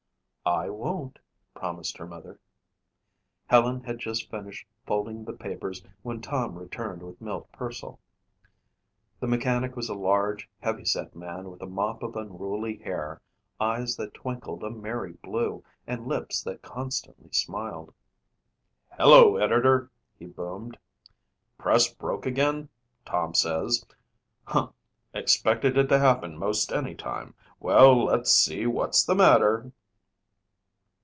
[0.43, 1.19] "I won't,"
[1.53, 2.37] promised her mother.
[3.45, 7.99] Helen had just finished folding the papers when Tom returned with Milt Pearsall.
[9.21, 13.21] The mechanic was a large, heavy set man with a mop of unruly hair,
[13.61, 17.93] eyes that twinkled a merry blue, and lips that constantly smiled.
[18.97, 20.75] "Hello, Editor," he boomed.
[21.59, 22.67] "Press broke again,
[23.05, 23.85] Tom says.
[24.43, 24.69] Huh,
[25.13, 27.35] expected it to happen most anytime.
[27.59, 29.71] Well, let's see what's the matter."